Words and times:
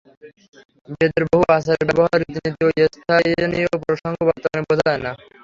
বেদের 0.91 1.23
বহু 1.25 1.43
আচার-ব্যবহার, 1.55 2.17
রীতি-নীতি 2.21 2.63
ও 2.67 2.89
স্থানীয় 2.95 3.69
প্রসঙ্গ 3.83 4.17
বর্তমানে 4.27 4.63
বোঝা 4.69 4.85
যায় 4.87 5.01
না। 5.05 5.11